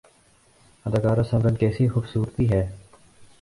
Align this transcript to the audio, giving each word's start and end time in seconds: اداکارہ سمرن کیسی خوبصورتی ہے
اداکارہ 0.85 1.23
سمرن 1.23 1.55
کیسی 1.55 1.87
خوبصورتی 1.87 2.49
ہے 2.51 2.65